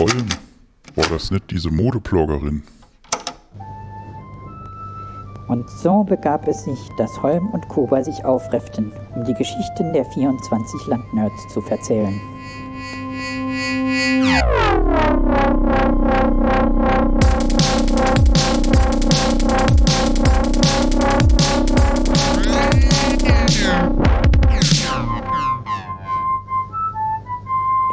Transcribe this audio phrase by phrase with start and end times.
[0.00, 0.28] Holm,
[0.94, 2.62] war das nicht diese Modebloggerin?
[5.46, 10.06] Und so begab es sich, dass Holm und Kuba sich aufrefften, um die Geschichten der
[10.06, 12.18] 24 Landnerds zu verzählen.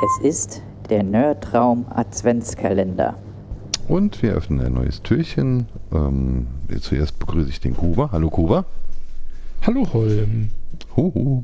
[0.05, 3.17] Es ist der Nerdraum Adventskalender.
[3.87, 5.67] Und wir öffnen ein neues Türchen.
[5.91, 6.47] Ähm,
[6.81, 8.09] zuerst begrüße ich den Kuba.
[8.11, 8.65] Hallo Kuba.
[9.65, 10.49] Hallo Holm.
[10.95, 11.43] Huhu.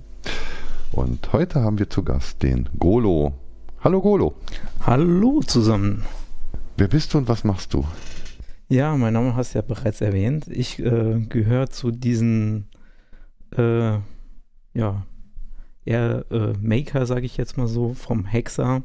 [0.91, 3.33] Und heute haben wir zu Gast den Golo.
[3.81, 4.33] Hallo Golo.
[4.81, 6.03] Hallo zusammen.
[6.77, 7.85] Wer bist du und was machst du?
[8.69, 10.47] Ja, mein Name hast du ja bereits erwähnt.
[10.47, 12.69] Ich äh, gehöre zu diesen,
[13.55, 13.97] äh,
[14.73, 15.05] ja,
[15.85, 18.83] eher äh, Maker, sage ich jetzt mal so, vom Hexer.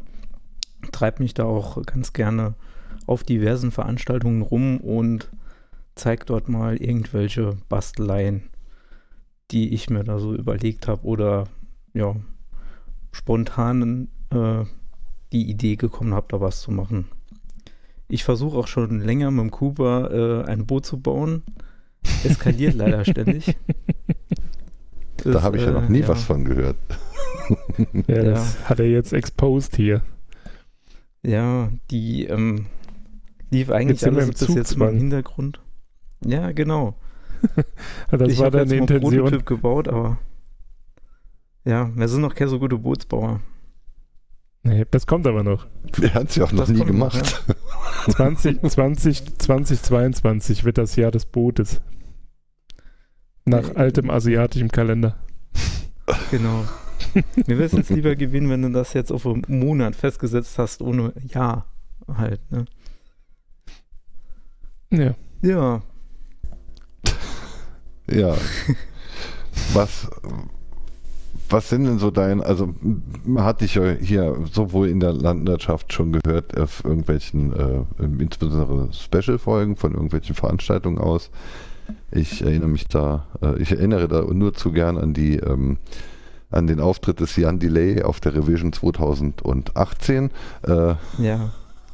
[0.93, 2.55] Treibt mich da auch ganz gerne
[3.07, 5.31] auf diversen Veranstaltungen rum und
[5.95, 8.45] zeigt dort mal irgendwelche Basteleien,
[9.51, 11.45] die ich mir da so überlegt habe oder
[11.95, 12.15] ja,
[13.13, 14.65] spontan äh,
[15.33, 17.07] die Idee gekommen habe, da was zu machen.
[18.09, 21.43] Ich versuche auch schon länger mit dem Kuba äh, ein Boot zu bauen.
[22.25, 23.57] Eskaliert leider ständig.
[25.25, 26.77] da habe ich ja noch nie äh, was von gehört.
[26.89, 26.97] Ja.
[28.07, 30.03] Ja, das hat er jetzt exposed hier.
[31.23, 32.67] Ja, die ähm,
[33.51, 34.99] lief eigentlich Jetzt wir alles im bis jetzt mal im.
[34.99, 35.61] Hintergrund.
[36.25, 36.95] Ja, genau.
[38.11, 39.23] Das ich war habe deine jetzt mal einen Intention.
[39.23, 40.19] Prototyp gebaut, aber
[41.65, 43.41] ja, wir sind noch keine so gute Bootsbauer.
[44.63, 45.67] Nee, das kommt aber noch.
[46.01, 47.45] Er hat es ja auch noch Das nie kommt noch, gemacht.
[48.11, 51.81] 20, 20, 2022 wird das Jahr des Bootes.
[53.45, 55.17] Nach altem asiatischem Kalender.
[56.31, 56.65] Genau.
[57.15, 60.83] Mir wäre es jetzt lieber gewesen, wenn du das jetzt auf einen Monat festgesetzt hast,
[60.83, 61.67] ohne Jahr
[62.07, 62.41] halt.
[62.51, 62.65] Ne?
[64.91, 65.15] Ja.
[65.43, 65.83] Ja,
[68.11, 68.35] Ja.
[69.75, 70.09] Was,
[71.51, 72.75] was sind denn so dein, also
[73.25, 78.89] man hat dich ja hier sowohl in der Landwirtschaft schon gehört, auf irgendwelchen, äh, insbesondere
[78.93, 81.31] Special-Folgen von irgendwelchen Veranstaltungen aus.
[82.11, 85.79] Ich erinnere mich da, äh, ich erinnere da nur zu gern an die, ähm,
[86.51, 90.31] an den Auftritt des Jan Delay auf der Revision 2018.
[90.67, 91.51] Äh, ja.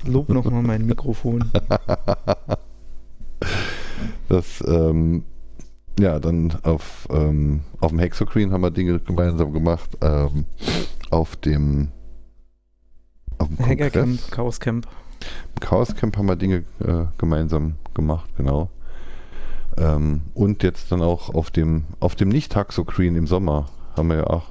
[0.07, 1.51] Lob nochmal mein Mikrofon.
[4.29, 5.25] Das, ähm,
[5.99, 9.97] ja, dann auf, ähm, auf dem Hexocreen haben wir Dinge gemeinsam gemacht.
[10.01, 10.47] Ähm,
[11.11, 11.89] auf dem,
[13.39, 14.87] auf dem Hackercamp, Kongress, Chaoscamp.
[15.55, 18.71] im Chaos Camp haben wir Dinge äh, gemeinsam gemacht, genau.
[19.77, 24.27] Ähm, und jetzt dann auch auf dem, auf dem Nicht-Haxocreen im Sommer haben wir ja
[24.27, 24.51] auch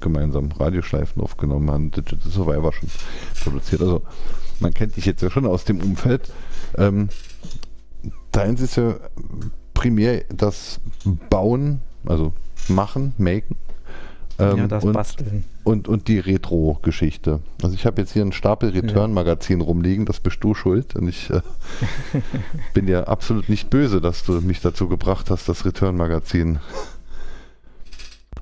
[0.00, 2.88] gemeinsam Radioschleifen aufgenommen, haben Digital Survivor schon
[3.42, 3.80] produziert.
[3.82, 4.02] Also
[4.60, 6.32] man kennt dich jetzt ja schon aus dem Umfeld.
[6.76, 7.08] Ähm,
[8.32, 8.96] deins ist ja
[9.72, 10.80] primär das
[11.30, 12.32] Bauen, also
[12.68, 13.56] machen, machen.
[14.38, 15.44] ähm, ja, das und, Basteln.
[15.64, 17.40] und, und die Retro-Geschichte.
[17.62, 20.96] Also ich habe jetzt hier einen Stapel Return-Magazin rumliegen, das bist du schuld.
[20.96, 21.40] Und ich äh,
[22.74, 26.58] bin ja absolut nicht böse, dass du mich dazu gebracht hast, das Return-Magazin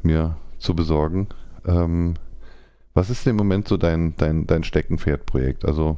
[0.04, 1.28] mir zu besorgen.
[1.66, 2.14] Ähm,
[2.94, 5.64] was ist denn im Moment so dein, dein, dein Steckenpferd-Projekt?
[5.64, 5.96] Also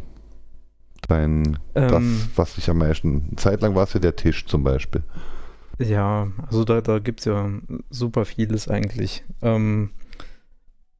[1.08, 4.46] dein, das, Ähm, was dich am meisten, eine Zeit lang war es ja der Tisch
[4.46, 5.02] zum Beispiel.
[5.78, 7.50] Ja, also da, da gibt es ja
[7.90, 9.24] super vieles eigentlich.
[9.42, 9.90] Ähm,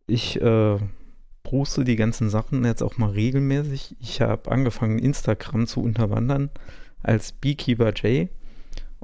[0.06, 0.78] ich äh,
[1.44, 3.97] poste die ganzen Sachen jetzt auch mal regelmäßig.
[4.00, 6.50] Ich habe angefangen, Instagram zu unterwandern
[7.03, 8.28] als Beekeeper J.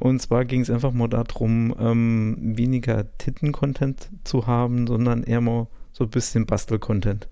[0.01, 5.69] Und zwar ging es einfach mal darum, ähm, weniger Titten-Content zu haben, sondern eher mal
[5.93, 7.29] so ein bisschen Bastel-Content.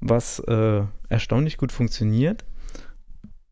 [0.00, 2.44] Was äh, erstaunlich gut funktioniert,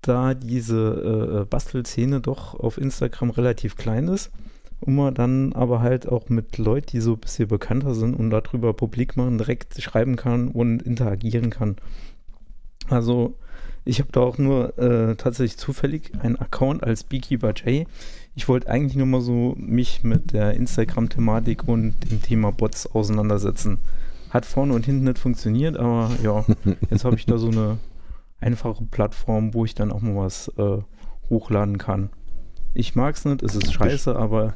[0.01, 4.33] da diese äh, Bastelszene doch auf Instagram relativ klein ist
[4.81, 8.31] und man dann aber halt auch mit Leuten, die so ein bisschen bekannter sind und
[8.31, 11.77] darüber publik machen, direkt schreiben kann und interagieren kann.
[12.89, 13.39] Also
[13.87, 17.87] ich habe da auch nur äh, tatsächlich zufällig einen Account als Beekeeper J.
[18.35, 23.79] Ich wollte eigentlich nur mal so mich mit der Instagram-Thematik und dem Thema Bots auseinandersetzen.
[24.31, 26.45] Hat vorne und hinten nicht funktioniert, aber ja,
[26.91, 27.79] jetzt habe ich da so eine
[28.41, 30.79] einfache Plattform, wo ich dann auch mal was äh,
[31.31, 32.11] hochladen kann.
[32.75, 34.55] Ich mag es nicht, es ist scheiße, aber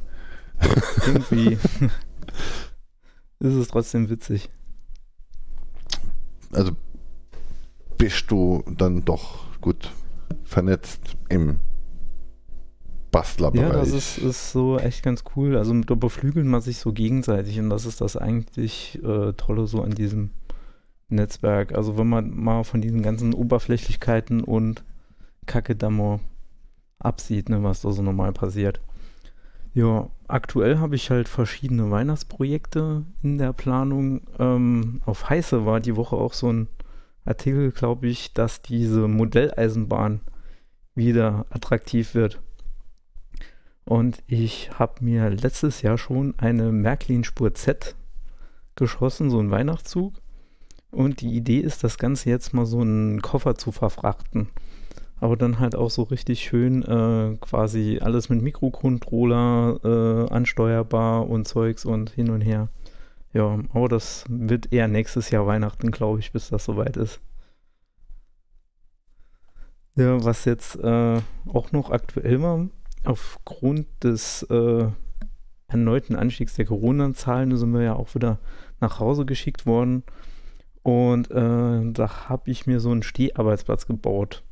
[1.07, 1.53] irgendwie
[3.39, 4.51] ist es trotzdem witzig.
[6.53, 6.73] Also
[8.01, 9.93] bist du dann doch gut
[10.45, 11.59] vernetzt im
[13.11, 13.69] Bastlerbereich.
[13.69, 15.55] Ja, das ist, ist so echt ganz cool.
[15.55, 19.83] Also da beflügelt man sich so gegenseitig und das ist das eigentlich äh, Tolle so
[19.83, 20.31] an diesem
[21.11, 21.75] Netzwerk.
[21.75, 24.83] Also wenn man mal von diesen ganzen Oberflächlichkeiten und
[25.45, 26.21] Kacke da mal
[27.01, 28.81] absieht, ne, was da so normal passiert.
[29.75, 34.23] Ja, aktuell habe ich halt verschiedene Weihnachtsprojekte in der Planung.
[34.39, 36.69] Ähm, auf Heiße war die Woche auch so ein
[37.25, 40.21] Artikel, glaube ich, dass diese Modelleisenbahn
[40.95, 42.41] wieder attraktiv wird.
[43.85, 47.97] Und ich habe mir letztes Jahr schon eine Märklin-Spur Z
[48.77, 50.15] geschossen, so ein Weihnachtszug.
[50.91, 54.49] Und die Idee ist, das Ganze jetzt mal so einen Koffer zu verfrachten.
[55.21, 61.47] Aber dann halt auch so richtig schön äh, quasi alles mit Mikrocontroller äh, ansteuerbar und
[61.47, 62.69] Zeugs und hin und her.
[63.33, 67.21] Ja, aber das wird eher nächstes Jahr Weihnachten, glaube ich, bis das soweit ist.
[69.97, 72.69] Ja, was jetzt äh, auch noch aktuell war,
[73.05, 74.89] aufgrund des äh,
[75.69, 78.39] erneuten Anstiegs der Corona-Zahlen sind wir ja auch wieder
[78.81, 80.03] nach Hause geschickt worden.
[80.83, 84.43] Und äh, da habe ich mir so einen Steharbeitsplatz gebaut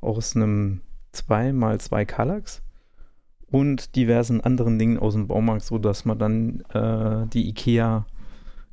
[0.00, 0.82] aus einem
[1.14, 2.62] 2x2 Kallax
[3.50, 7.48] und diversen anderen Dingen aus dem Baumarkt, sodass man dann äh, die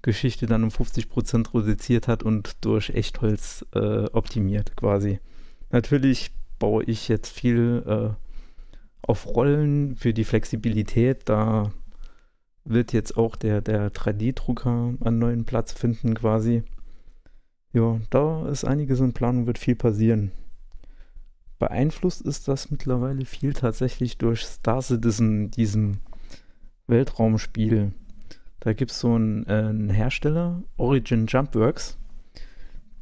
[0.05, 5.19] IKEA-Geschichte dann um 50% reduziert hat und durch Echtholz äh, optimiert quasi.
[5.71, 8.15] Natürlich baue ich jetzt viel äh,
[9.01, 11.23] auf Rollen für die Flexibilität.
[11.25, 11.71] Da
[12.63, 16.63] wird jetzt auch der, der 3D-Drucker einen neuen Platz finden quasi.
[17.73, 20.31] Ja, da ist einiges in Planung, wird viel passieren.
[21.59, 25.99] Beeinflusst ist das mittlerweile viel tatsächlich durch Star Citizen, diesem
[26.87, 27.91] Weltraumspiel.
[28.59, 31.97] Da gibt es so einen, äh, einen, Hersteller, Origin Jumpworks,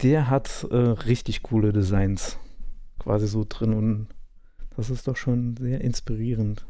[0.01, 2.37] der hat äh, richtig coole Designs
[2.99, 4.07] quasi so drin und
[4.75, 6.65] das ist doch schon sehr inspirierend.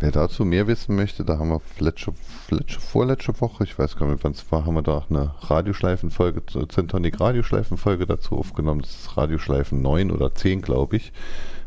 [0.00, 2.14] Wer dazu mehr wissen möchte, da haben wir letzte,
[2.48, 6.42] letzte, vorletzte Woche, ich weiß gar nicht, wann es war, haben wir da eine Radioschleifenfolge,
[6.68, 8.80] Centonic Radioschleifenfolge dazu aufgenommen.
[8.80, 11.12] Das ist Radioschleifen 9 oder 10, glaube ich.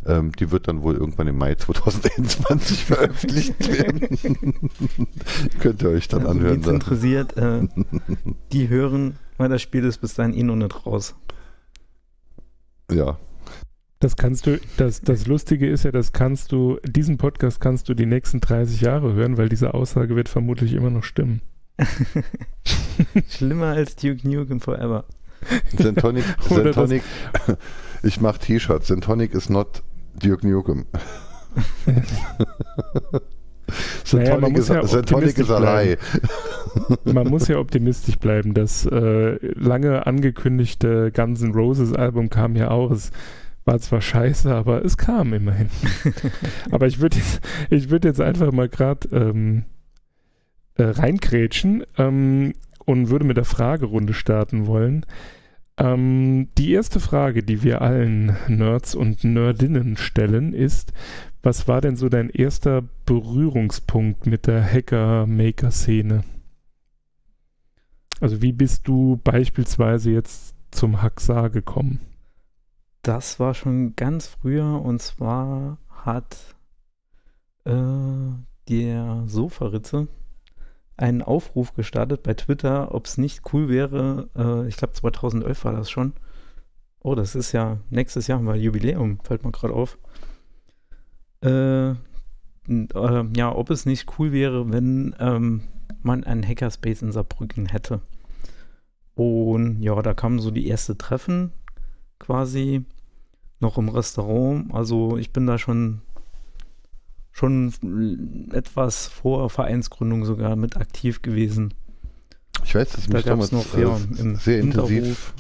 [0.05, 4.69] Ähm, die wird dann wohl irgendwann im Mai 2021 veröffentlicht werden.
[5.59, 6.65] Könnt ihr euch dann also, anhören.
[6.65, 7.67] Wenn interessiert, äh,
[8.51, 11.15] die hören, weil das Spiel ist bis dahin eh noch nicht raus.
[12.91, 13.17] Ja.
[13.99, 17.93] Das kannst du, das, das Lustige ist ja, das kannst du, diesen Podcast kannst du
[17.93, 21.41] die nächsten 30 Jahre hören, weil diese Aussage wird vermutlich immer noch stimmen.
[23.29, 25.05] Schlimmer als Duke Nukem Forever.
[25.77, 27.03] Zentonic, Zentonic
[28.03, 28.87] ich mach T-Shirts.
[28.87, 29.81] Zentonic is not
[30.21, 30.85] Duke Nukem.
[34.03, 35.97] Zentonic naja, ist, ja ist allein.
[37.05, 38.53] man muss ja optimistisch bleiben.
[38.53, 42.91] Das äh, lange angekündigte Guns N' Roses Album kam ja auch.
[42.91, 43.11] Es
[43.65, 45.69] war zwar scheiße, aber es kam immerhin.
[46.71, 49.65] aber ich würde jetzt, ich würd jetzt einfach mal gerade ähm,
[50.75, 52.53] äh, reinkrätschen ähm,
[52.85, 55.05] und würde mit der Fragerunde starten wollen.
[55.77, 60.93] Ähm, die erste Frage, die wir allen Nerds und Nerdinnen stellen, ist,
[61.41, 66.23] was war denn so dein erster Berührungspunkt mit der Hacker-Maker-Szene?
[68.21, 71.99] Also wie bist du beispielsweise jetzt zum Hacksar gekommen?
[73.01, 76.55] Das war schon ganz früher und zwar hat
[77.65, 77.71] äh,
[78.69, 80.07] der Sofaritze
[80.97, 85.73] einen Aufruf gestartet bei Twitter, ob es nicht cool wäre, äh, ich glaube 2011 war
[85.73, 86.13] das schon.
[86.99, 89.97] Oh, das ist ja nächstes Jahr mal Jubiläum, fällt mir gerade auf.
[91.41, 91.95] Äh, äh,
[93.35, 95.63] ja, ob es nicht cool wäre, wenn ähm,
[96.01, 98.01] man einen Hackerspace in Saarbrücken hätte.
[99.15, 101.51] Und ja, da kamen so die erste Treffen
[102.19, 102.85] quasi
[103.59, 104.73] noch im Restaurant.
[104.73, 106.01] Also ich bin da schon
[107.33, 111.73] schon etwas vor Vereinsgründung sogar mit aktiv gewesen.
[112.63, 115.33] Ich weiß, dass mich da damals noch, ja, äh, sehr intensiv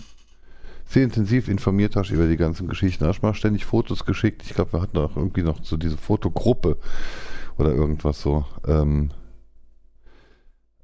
[0.85, 3.05] sehr intensiv informiert hast über die ganzen Geschichten.
[3.05, 4.43] Hast mal ständig Fotos geschickt.
[4.45, 6.77] Ich glaube, wir hatten auch irgendwie noch so diese Fotogruppe
[7.57, 8.45] oder irgendwas so.
[8.67, 9.09] Ähm,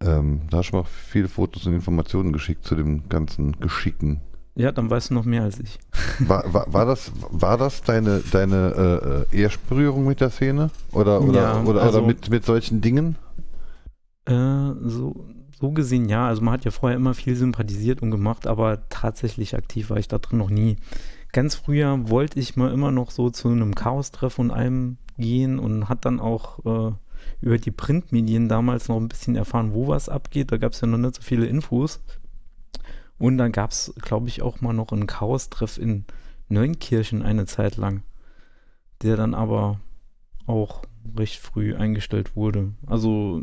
[0.02, 4.22] ähm, da hast du mal viele Fotos und Informationen geschickt zu dem ganzen Geschicken.
[4.60, 5.80] Ja, dann weißt du noch mehr als ich.
[6.20, 10.70] War, war, war das, war das deine, deine äh, Erstberührung mit der Szene?
[10.92, 13.16] Oder, oder, ja, oder, also, oder mit, mit solchen Dingen?
[14.26, 14.34] Äh,
[14.84, 16.28] so, so gesehen ja.
[16.28, 20.10] Also man hat ja vorher immer viel sympathisiert und gemacht, aber tatsächlich aktiv war ich
[20.10, 20.76] da drin noch nie.
[21.32, 25.88] Ganz früher wollte ich mal immer noch so zu einem Chaos-Treff und allem gehen und
[25.88, 26.92] hat dann auch äh,
[27.40, 30.52] über die Printmedien damals noch ein bisschen erfahren, wo was abgeht.
[30.52, 32.02] Da gab es ja noch nicht so viele Infos.
[33.20, 36.06] Und dann gab es, glaube ich, auch mal noch einen Chaos-Treff in
[36.48, 38.04] Neunkirchen eine Zeit lang,
[39.04, 39.80] der dann aber
[40.48, 40.82] auch
[41.18, 42.74] recht früh eingestellt wurde.
[42.88, 43.42] Also,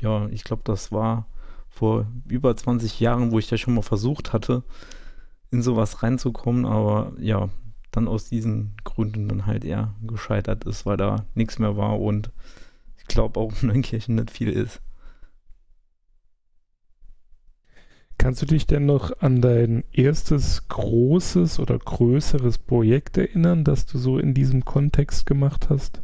[0.00, 1.26] ja, ich glaube, das war
[1.68, 4.64] vor über 20 Jahren, wo ich das schon mal versucht hatte,
[5.50, 7.48] in sowas reinzukommen, aber ja,
[7.92, 12.30] dann aus diesen Gründen dann halt eher gescheitert ist, weil da nichts mehr war und
[12.98, 14.80] ich glaube auch in Neunkirchen nicht viel ist.
[18.18, 23.98] Kannst du dich denn noch an dein erstes großes oder größeres Projekt erinnern, das du
[23.98, 26.02] so in diesem Kontext gemacht hast?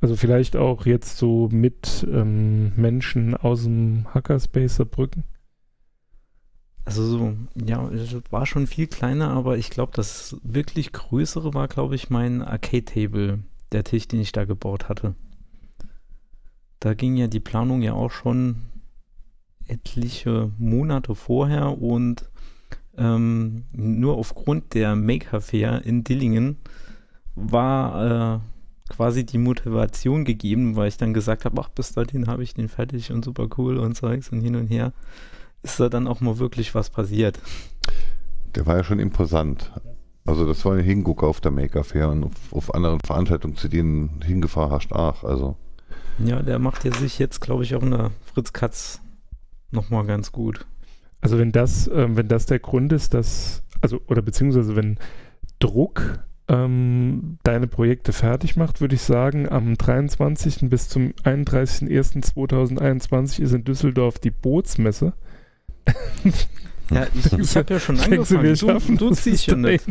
[0.00, 5.24] Also vielleicht auch jetzt so mit ähm, Menschen aus dem Hackerspace Saarbrücken?
[6.84, 11.68] Also so, ja, es war schon viel kleiner, aber ich glaube, das wirklich größere war,
[11.68, 13.40] glaube ich, mein Arcade-Table,
[13.72, 15.14] der Tisch, den ich da gebaut hatte.
[16.80, 18.62] Da ging ja die Planung ja auch schon
[19.68, 22.28] etliche Monate vorher und
[22.96, 26.56] ähm, nur aufgrund der Maker Fair in Dillingen
[27.34, 32.42] war äh, quasi die Motivation gegeben, weil ich dann gesagt habe, ach, bis dahin habe
[32.42, 34.92] ich den fertig und super cool und Zeugs und hin und her,
[35.62, 37.38] ist da dann auch mal wirklich was passiert.
[38.54, 39.72] Der war ja schon imposant.
[40.26, 43.68] Also das war ein Hingucker auf der Maker Fair und auf, auf anderen Veranstaltungen, zu
[43.68, 45.56] denen hingefahren hast, ach, also.
[46.18, 49.00] Ja, der macht ja sich jetzt, glaube ich, auch in der Fritz Katz
[49.70, 50.66] nochmal ganz gut.
[51.20, 54.98] Also wenn das, ähm, wenn das der Grund ist, dass, also, oder beziehungsweise wenn
[55.58, 60.70] Druck ähm, deine Projekte fertig macht, würde ich sagen, am 23.
[60.70, 65.12] bis zum 31.01.2021 ist in Düsseldorf die Bootsmesse.
[66.90, 68.54] Ja, ich, ich habe ja schon angefangen.
[68.54, 69.84] Du, du, du ziehst ja nicht.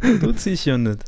[0.00, 1.02] du ziehst ja nicht.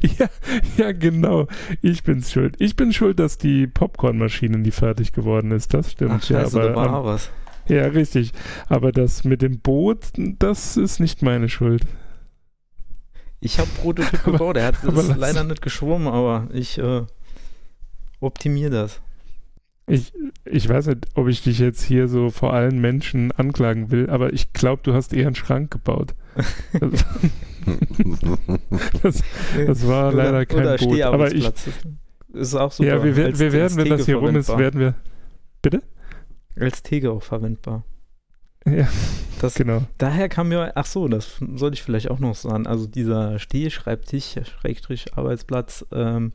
[0.00, 0.28] Ja,
[0.76, 1.46] ja, genau.
[1.82, 2.56] Ich bin's schuld.
[2.58, 5.74] Ich bin schuld, dass die Popcornmaschine nie fertig geworden ist.
[5.74, 6.12] Das stimmt.
[6.12, 7.30] Ach, scheiße, ja, aber, da war ähm, was.
[7.66, 8.32] Ja, richtig.
[8.68, 11.82] Aber das mit dem Boot, das ist nicht meine Schuld.
[13.40, 14.56] Ich habe Prototyp gebaut.
[14.56, 17.02] Er hat es leider nicht geschwommen, aber ich äh,
[18.20, 19.00] optimiere das.
[19.86, 20.12] Ich,
[20.44, 24.34] ich weiß nicht, ob ich dich jetzt hier so vor allen Menschen anklagen will, aber
[24.34, 26.14] ich glaube, du hast eher einen Schrank gebaut.
[29.02, 29.22] das,
[29.66, 31.02] das, war leider kein Oder Boot.
[31.02, 31.50] Aber ich,
[32.32, 32.88] ist auch super.
[32.88, 34.94] Ja, wir, als, wir werden, wenn das hier rum ist, werden wir.
[35.62, 35.82] Bitte?
[36.58, 37.84] Als Tege auch verwendbar.
[38.66, 38.88] Ja,
[39.40, 39.82] das, genau.
[39.98, 42.66] Daher kam mir, ach so, das sollte ich vielleicht auch noch sagen.
[42.66, 46.32] Also dieser Stehschreibtisch, Schrägstrich Arbeitsplatz, ähm,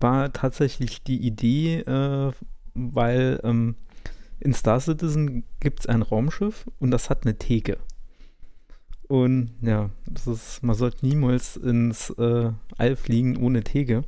[0.00, 2.32] war tatsächlich die Idee, äh,
[2.74, 3.76] weil ähm,
[4.40, 7.78] in Star Citizen gibt es ein Raumschiff und das hat eine Theke.
[9.12, 14.04] Und ja, das ist, man sollte niemals ins äh, All fliegen ohne Theke.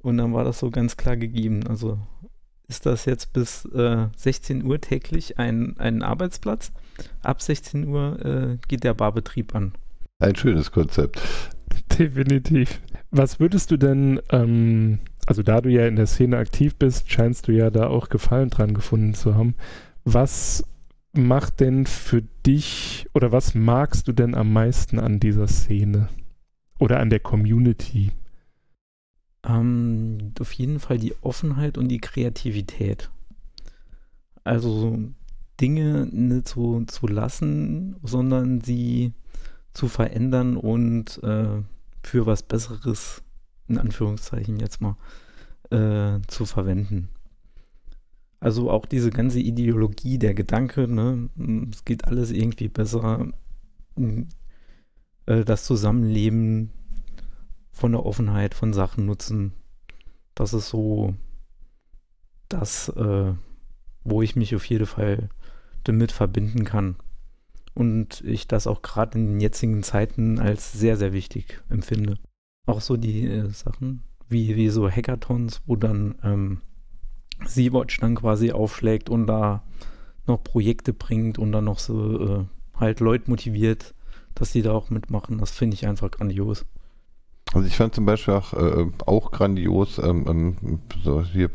[0.00, 1.68] Und dann war das so ganz klar gegeben.
[1.68, 2.00] Also
[2.66, 6.72] ist das jetzt bis äh, 16 Uhr täglich ein, ein Arbeitsplatz.
[7.22, 9.70] Ab 16 Uhr äh, geht der Barbetrieb an.
[10.18, 11.22] Ein schönes Konzept.
[11.96, 12.80] Definitiv.
[13.12, 17.46] Was würdest du denn, ähm, also da du ja in der Szene aktiv bist, scheinst
[17.46, 19.54] du ja da auch Gefallen dran gefunden zu haben.
[20.04, 20.64] Was
[21.12, 26.08] macht denn für dich oder was magst du denn am meisten an dieser Szene
[26.78, 28.12] oder an der Community?
[29.44, 33.10] Ähm, auf jeden Fall die Offenheit und die Kreativität.
[34.44, 34.98] Also
[35.60, 39.12] Dinge nicht so zu lassen, sondern sie
[39.74, 41.62] zu verändern und äh,
[42.02, 43.22] für was Besseres,
[43.68, 44.96] in Anführungszeichen jetzt mal,
[45.70, 47.08] äh, zu verwenden.
[48.42, 51.30] Also auch diese ganze Ideologie, der Gedanke, ne,
[51.70, 53.28] es geht alles irgendwie besser,
[55.26, 56.70] äh, das Zusammenleben
[57.70, 59.52] von der Offenheit von Sachen nutzen,
[60.34, 61.14] das ist so
[62.48, 63.32] das, äh,
[64.02, 65.28] wo ich mich auf jeden Fall
[65.84, 66.96] damit verbinden kann.
[67.74, 72.18] Und ich das auch gerade in den jetzigen Zeiten als sehr, sehr wichtig empfinde.
[72.66, 76.60] Auch so die äh, Sachen wie, wie so Hackathons, wo dann ähm,
[77.46, 79.62] Sea-Watch dann quasi aufschlägt und da
[80.26, 82.44] noch Projekte bringt und dann noch so äh,
[82.76, 83.94] halt Leute motiviert,
[84.34, 85.38] dass die da auch mitmachen.
[85.38, 86.64] Das finde ich einfach grandios.
[87.52, 91.50] Also ich fand zum Beispiel auch, äh, auch grandios, ähm, ähm, so hier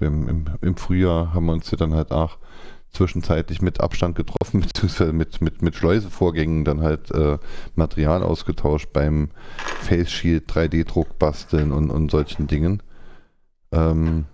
[0.00, 2.38] im, im, im, Frühjahr haben wir uns dann halt auch
[2.90, 7.38] zwischenzeitlich mit Abstand getroffen, beziehungsweise mit, mit, mit Schleusevorgängen dann halt äh,
[7.76, 12.82] Material ausgetauscht beim Face Shield 3D-Druck basteln und, und solchen Dingen.
[13.70, 14.24] Ähm,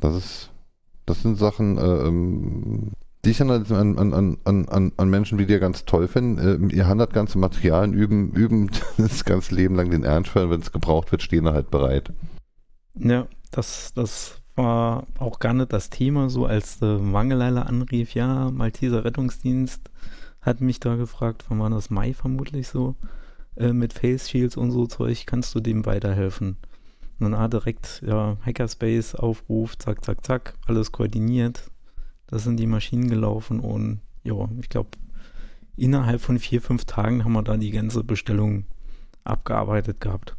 [0.00, 0.50] das ist,
[1.06, 2.92] das sind Sachen, äh, ähm,
[3.24, 4.12] die ich an, an,
[4.44, 6.58] an, an, an Menschen wie dir ganz toll finde.
[6.60, 10.72] Äh, ihr handelt ganze Materialien üben, üben das ganze Leben lang den Ernstfall, wenn es
[10.72, 12.12] gebraucht wird, stehen halt bereit.
[12.94, 18.50] Ja, das, das war auch gar nicht das Thema, so als äh, Mangeleile anrief, ja,
[18.50, 19.90] Malteser Rettungsdienst
[20.40, 22.96] hat mich da gefragt, wann war das Mai vermutlich so,
[23.56, 26.56] äh, mit Face Shields und so Zeug, kannst du dem weiterhelfen?
[27.18, 31.70] Und dann ah, direkt ja, Hackerspace, Aufruf, zack, zack, zack, alles koordiniert.
[32.28, 34.90] Das sind die Maschinen gelaufen und ja, ich glaube,
[35.76, 38.66] innerhalb von vier, fünf Tagen haben wir da die ganze Bestellung
[39.24, 40.36] abgearbeitet gehabt.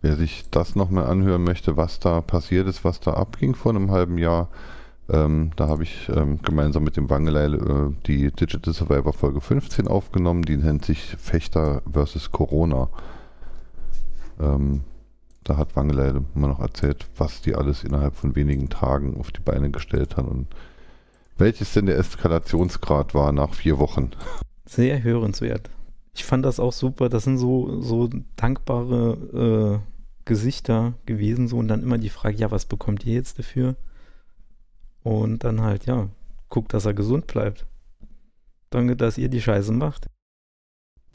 [0.00, 3.90] Wer sich das nochmal anhören möchte, was da passiert ist, was da abging vor einem
[3.90, 4.48] halben Jahr,
[5.08, 9.88] ähm, da habe ich ähm, gemeinsam mit dem Wangeleil äh, die Digital Survivor Folge 15
[9.88, 12.30] aufgenommen, die nennt sich Fechter vs.
[12.30, 12.90] Corona.
[14.38, 14.82] Ähm,
[15.48, 19.40] da hat Wangeleide immer noch erzählt, was die alles innerhalb von wenigen Tagen auf die
[19.40, 20.46] Beine gestellt haben und
[21.38, 24.10] welches denn der Eskalationsgrad war nach vier Wochen.
[24.66, 25.70] Sehr hörenswert.
[26.14, 27.08] Ich fand das auch super.
[27.08, 31.48] Das sind so, so dankbare äh, Gesichter gewesen.
[31.48, 33.76] So und dann immer die Frage, ja, was bekommt ihr jetzt dafür?
[35.04, 36.08] Und dann halt, ja,
[36.48, 37.66] guckt, dass er gesund bleibt.
[38.70, 40.08] Danke, dass ihr die Scheiße macht.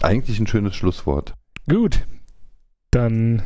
[0.02, 1.34] Eigentlich ein schönes Schlusswort.
[1.68, 2.08] Gut.
[2.92, 3.44] Dann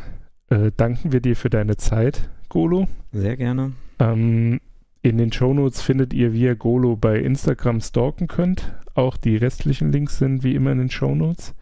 [0.50, 2.86] äh, danken wir dir für deine Zeit, Golo.
[3.12, 3.72] Sehr gerne.
[3.98, 4.60] Ähm,
[5.02, 8.74] in den Shownotes findet ihr, wie ihr Golo bei Instagram stalken könnt.
[8.94, 11.54] Auch die restlichen Links sind wie immer in den Shownotes.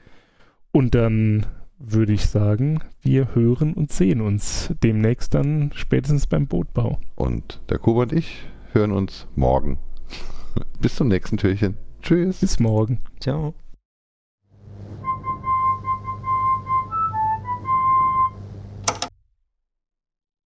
[0.73, 1.47] Und dann
[1.79, 6.99] würde ich sagen, wir hören und sehen uns demnächst dann spätestens beim Bootbau.
[7.15, 9.79] Und der Kuba und ich hören uns morgen.
[10.81, 11.77] Bis zum nächsten Türchen.
[12.03, 12.41] Tschüss.
[12.41, 13.01] Bis morgen.
[13.21, 13.55] Ciao.